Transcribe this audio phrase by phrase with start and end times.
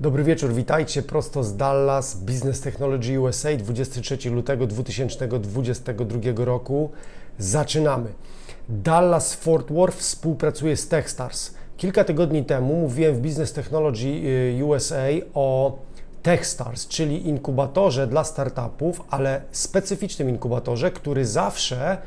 [0.00, 6.90] Dobry wieczór, witajcie prosto z Dallas, Business Technology USA, 23 lutego 2022 roku.
[7.38, 8.12] Zaczynamy.
[8.68, 11.54] Dallas Fort Worth współpracuje z Techstars.
[11.76, 14.08] Kilka tygodni temu mówiłem w Business Technology
[14.60, 15.78] y, USA o
[16.22, 21.98] Techstars, czyli inkubatorze dla startupów, ale specyficznym inkubatorze, który zawsze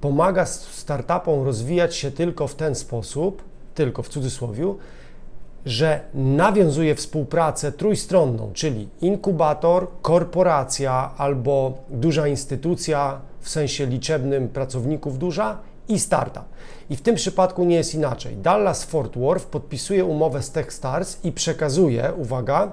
[0.00, 3.42] pomaga startupom rozwijać się tylko w ten sposób,
[3.74, 4.74] tylko w cudzysłowie,
[5.66, 15.58] że nawiązuje współpracę trójstronną, czyli inkubator, korporacja albo duża instytucja w sensie liczebnym pracowników duża
[15.88, 16.44] i startup.
[16.90, 18.36] I w tym przypadku nie jest inaczej.
[18.36, 22.72] Dallas Fort Worth podpisuje umowę z Techstars i przekazuje, uwaga,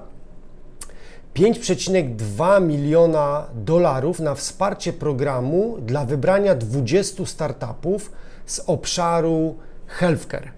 [1.34, 8.12] 5,2 miliona dolarów na wsparcie programu dla wybrania 20 startupów
[8.46, 9.54] z obszaru
[9.86, 10.52] healthcare.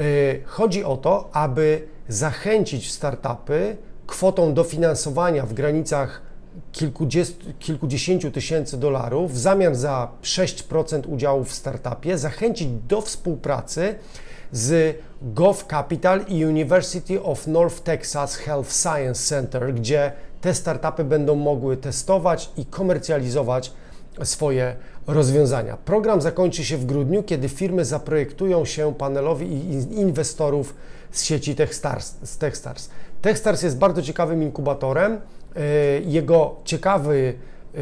[0.00, 6.22] Y, chodzi o to, aby zachęcić startupy kwotą dofinansowania w granicach
[7.58, 13.94] kilkudziesięciu tysięcy dolarów w zamian za 6% udziału w startupie, zachęcić do współpracy
[14.52, 21.34] z Gov Capital i University of North Texas Health Science Center, gdzie te startupy będą
[21.34, 23.72] mogły testować i komercjalizować
[24.22, 25.76] swoje rozwiązania.
[25.76, 29.46] Program zakończy się w grudniu, kiedy firmy zaprojektują się panelowi
[29.90, 30.74] inwestorów
[31.10, 32.14] z sieci Techstars.
[32.38, 32.88] Techstars.
[33.22, 35.20] Techstars jest bardzo ciekawym inkubatorem.
[35.56, 35.60] E,
[36.00, 37.34] jego ciekawy
[37.74, 37.78] e,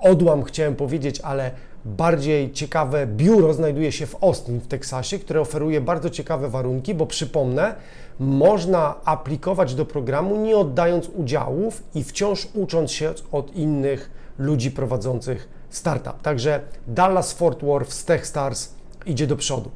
[0.00, 1.50] odłam, chciałem powiedzieć, ale
[1.84, 7.06] bardziej ciekawe biuro znajduje się w Austin w Teksasie, które oferuje bardzo ciekawe warunki, bo
[7.06, 7.74] przypomnę,
[8.20, 15.48] można aplikować do programu nie oddając udziałów i wciąż ucząc się od innych ludzi prowadzących
[15.70, 16.22] startup.
[16.22, 18.68] Także Dallas Fort Worth z Techstars
[19.06, 19.70] idzie do przodu.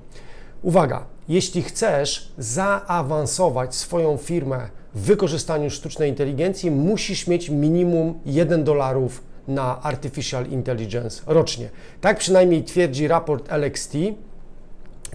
[0.63, 9.23] Uwaga, jeśli chcesz zaawansować swoją firmę w wykorzystaniu sztucznej inteligencji, musisz mieć minimum 1 dolarów
[9.49, 11.71] na Artificial Intelligence rocznie.
[12.01, 13.93] Tak przynajmniej twierdzi raport LXT,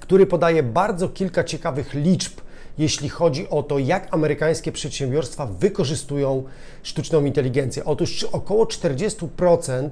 [0.01, 2.41] który podaje bardzo kilka ciekawych liczb
[2.77, 6.43] jeśli chodzi o to, jak amerykańskie przedsiębiorstwa wykorzystują
[6.83, 7.85] sztuczną inteligencję.
[7.85, 9.89] Otóż około 40%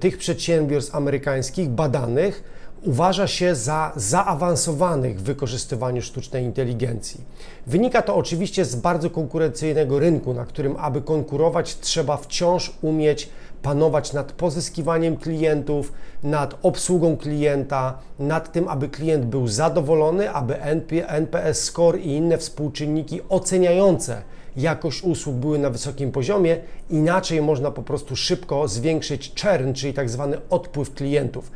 [0.00, 2.44] tych przedsiębiorstw amerykańskich badanych
[2.82, 7.20] uważa się za zaawansowanych w wykorzystywaniu sztucznej inteligencji.
[7.66, 13.28] Wynika to oczywiście z bardzo konkurencyjnego rynku, na którym, aby konkurować, trzeba wciąż umieć
[13.62, 15.92] panować nad pozyskiwaniem klientów,
[16.22, 20.62] nad obsługą klienta, nad tym, aby klient był zadowolony, aby
[21.08, 24.22] NPS score i inne współczynniki oceniające
[24.56, 26.56] jakość usług były na wysokim poziomie,
[26.90, 31.52] inaczej można po prostu szybko zwiększyć churn, czyli tak zwany odpływ klientów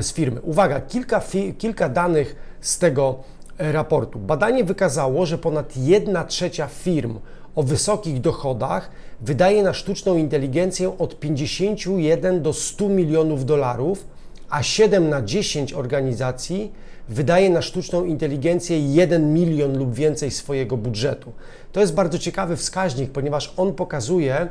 [0.00, 0.40] z firmy.
[0.40, 1.22] Uwaga, kilka,
[1.58, 3.18] kilka danych z tego
[3.60, 4.18] raportu.
[4.18, 7.18] Badanie wykazało, że ponad 1 trzecia firm
[7.54, 8.90] o wysokich dochodach
[9.20, 14.06] wydaje na sztuczną inteligencję od 51 do 100 milionów dolarów,
[14.50, 16.72] a 7 na 10 organizacji
[17.08, 21.32] wydaje na sztuczną inteligencję 1 milion lub więcej swojego budżetu.
[21.72, 24.48] To jest bardzo ciekawy wskaźnik, ponieważ on pokazuje,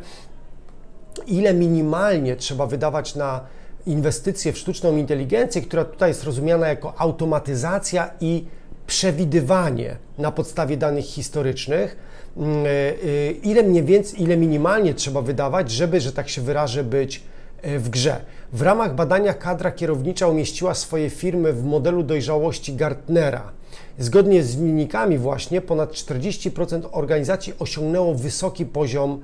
[1.27, 3.41] ile minimalnie trzeba wydawać na
[3.85, 8.45] inwestycje w sztuczną inteligencję, która tutaj jest rozumiana jako automatyzacja i
[8.89, 11.97] przewidywanie na podstawie danych historycznych,
[12.37, 16.83] mm, e, e, ile mniej więcej, ile minimalnie trzeba wydawać, żeby, że tak się wyrażę,
[16.83, 17.23] być
[17.61, 18.21] e, w grze.
[18.53, 23.51] W ramach badania kadra kierownicza umieściła swoje firmy w modelu dojrzałości Gartnera.
[23.99, 29.21] Zgodnie z wynikami właśnie ponad 40% organizacji osiągnęło wysoki poziom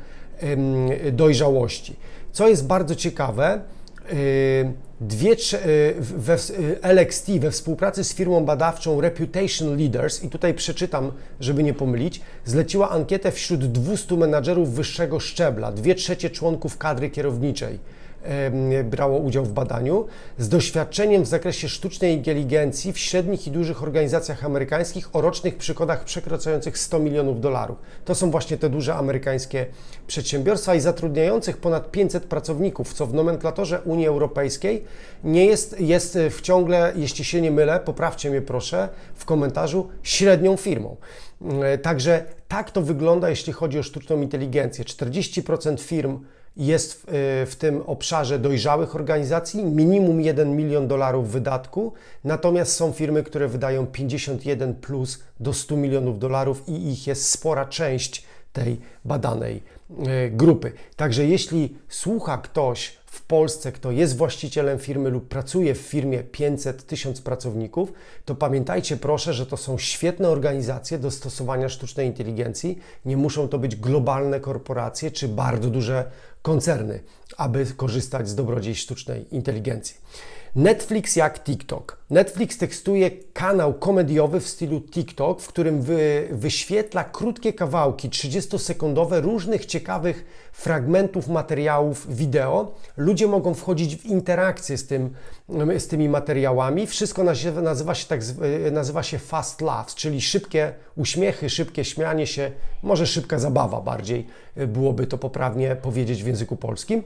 [1.12, 1.96] dojrzałości.
[2.32, 3.62] Co jest bardzo ciekawe,
[5.02, 11.12] dwie, y, we, y, LXT we współpracy z firmą badawczą Reputation Leaders, i tutaj przeczytam,
[11.40, 17.80] żeby nie pomylić, zleciła ankietę wśród 200 menadżerów wyższego szczebla, dwie trzecie członków kadry kierowniczej
[18.84, 20.06] brało udział w badaniu
[20.38, 26.04] z doświadczeniem w zakresie sztucznej inteligencji w średnich i dużych organizacjach amerykańskich o rocznych przychodach
[26.04, 27.78] przekraczających 100 milionów dolarów.
[28.06, 29.66] To są właśnie te duże amerykańskie
[30.08, 34.84] przedsiębiorstwa i zatrudniających ponad 500 pracowników, co w nomenklatorze Unii Europejskiej
[35.24, 40.58] nie jest, jest w ciągle, jeśli się nie mylę, poprawcie mnie proszę w komentarzu, średnią
[40.58, 40.96] firmą.
[41.82, 44.86] Także tak to wygląda, jeśli chodzi o sztuczną inteligencję.
[44.86, 46.20] 40% firm
[46.58, 51.94] jest w, y, w, tym obszarze dojrzałych organizacji, minimum 1 milion dolarów wydatku,
[52.24, 57.66] natomiast są firmy, które wydają 51 plus do 100 milionów dolarów i ich jest spora
[57.66, 58.24] część
[58.54, 60.72] tej badanej y, grupy.
[60.96, 67.22] Także jeśli słucha ktoś w Polsce, kto jest właścicielem firmy lub pracuje w firmie 500-1000
[67.22, 67.94] pracowników,
[68.26, 72.80] to pamiętajcie proszę, że to są świetne organizacje do stosowania sztucznej inteligencji.
[73.06, 77.04] Nie muszą to być globalne korporacje czy bardzo duże koncerny,
[77.38, 79.96] aby korzystać z dobrodziejstw sztucznej inteligencji.
[80.56, 81.98] Netflix jak TikTok.
[82.10, 89.66] Netflix tekstuje kanał komediowy w stylu TikTok, w którym wy, wyświetla krótkie kawałki, 30-sekundowe, różnych
[89.66, 92.76] ciekawych fragmentów materiałów wideo.
[92.98, 95.14] Ludzie mogą wchodzić w interakcję z, tym,
[95.78, 96.88] z tymi materiałami.
[96.88, 97.24] Wszystko
[97.62, 98.22] nazywa, się tak,
[98.72, 102.52] nazywa się fast laughs, czyli szybkie uśmiechy, szybkie śmianie się,
[102.84, 104.28] może szybka zabawa bardziej
[104.68, 107.04] byłoby to poprawnie powiedzieć w języku polskim.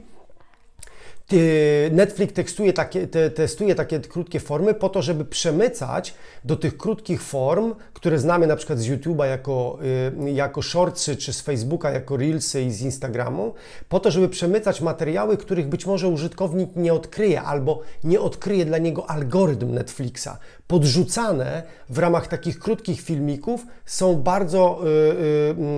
[1.90, 7.22] Netflix testuje takie, te, testuje takie krótkie formy po to, żeby przemycać do tych krótkich
[7.22, 9.78] form, które znamy na przykład z YouTube'a jako,
[10.26, 13.54] y, jako shortsy, czy z Facebooka jako reelsy i z Instagramu,
[13.88, 18.78] po to, żeby przemycać materiały, których być może użytkownik nie odkryje albo nie odkryje dla
[18.78, 20.28] niego algorytm Netflixa.
[20.66, 24.80] Podrzucane w ramach takich krótkich filmików są bardzo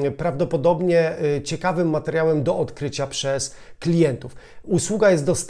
[0.03, 4.35] y, y, prawdopodobnie ciekawym materiałem do odkrycia przez klientów.
[4.65, 5.42] Usługa jest dostępna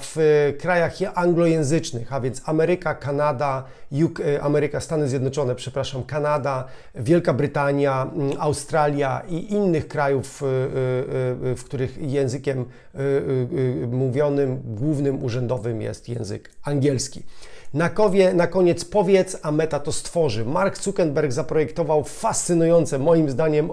[0.00, 3.64] w y, krajach anglojęzycznych, a więc Ameryka, Kanada,
[4.04, 6.64] UK, y, Ameryka, Stany Zjednoczone, przepraszam, Kanada,
[6.94, 10.46] Wielka Brytania, Australia i innych krajów, y,
[11.56, 12.64] w których językiem
[13.90, 17.22] mówionym, głównym, urzędowym jest język angielski.
[17.74, 20.44] Na, kowie, na koniec powiedz, a meta to stworzy.
[20.44, 23.70] Mark Zuckerberg zaprojektował fascynujące, moim zdaniem,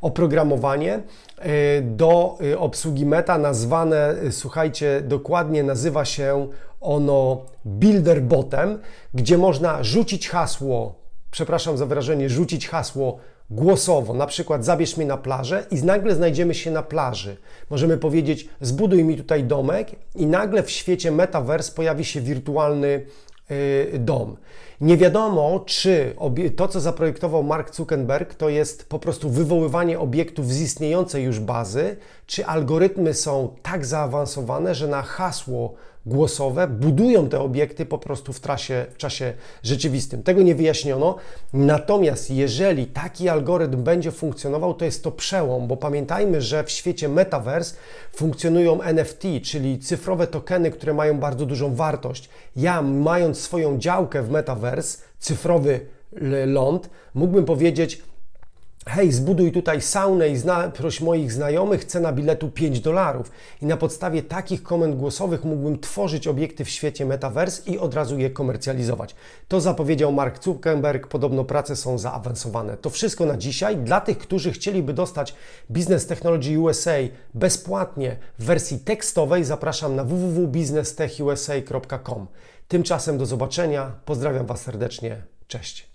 [0.00, 1.02] oprogramowanie
[1.38, 6.48] e, do e, obsługi meta, nazwane, e, słuchajcie, dokładnie nazywa się
[6.80, 8.78] ono Builder Botem,
[9.14, 10.94] gdzie można rzucić hasło,
[11.30, 13.18] przepraszam za wyrażenie, rzucić hasło
[13.50, 17.36] głosowo, na przykład zabierz mnie na plażę i nagle znajdziemy się na plaży.
[17.70, 23.06] Możemy powiedzieć zbuduj mi tutaj domek i nagle w świecie metaverse pojawi się wirtualny
[23.50, 24.36] Y, dom.
[24.80, 26.14] Nie wiadomo, czy
[26.56, 31.96] to, co zaprojektował Mark Zuckerberg, to jest po prostu wywoływanie obiektów z istniejącej już bazy,
[32.26, 35.74] czy algorytmy są tak zaawansowane, że na hasło
[36.06, 39.32] głosowe budują te obiekty po prostu w, trasie, w czasie
[39.62, 40.22] rzeczywistym.
[40.22, 41.16] Tego nie wyjaśniono.
[41.52, 47.08] Natomiast jeżeli taki algorytm będzie funkcjonował, to jest to przełom, bo pamiętajmy, że w świecie
[47.08, 47.74] metaverse
[48.12, 52.28] funkcjonują NFT, czyli cyfrowe tokeny, które mają bardzo dużą wartość.
[52.56, 54.30] Ja, mając swoją działkę w
[54.64, 55.80] metaverse, cyfrowy
[56.46, 58.02] ląd, mógłbym powiedzieć,
[58.86, 63.30] hej, zbuduj tutaj saunę i zna, proś moich znajomych, cena biletu 5 dolarów.
[63.62, 68.18] I na podstawie takich komend głosowych mógłbym tworzyć obiekty w świecie metaverse i od razu
[68.18, 69.14] je komercjalizować.
[69.48, 72.76] To zapowiedział Mark Zuckerberg, podobno prace są zaawansowane.
[72.76, 73.76] To wszystko na dzisiaj.
[73.76, 75.34] Dla tych, którzy chcieliby dostać
[75.70, 76.96] Business Technology USA
[77.34, 82.26] bezpłatnie w wersji tekstowej, zapraszam na www.businesstechusa.com.
[82.68, 83.92] Tymczasem do zobaczenia.
[84.04, 85.22] Pozdrawiam Was serdecznie.
[85.48, 85.93] Cześć.